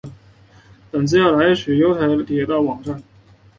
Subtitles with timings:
[0.91, 3.03] 本资料来源取自悠游台湾铁道网站。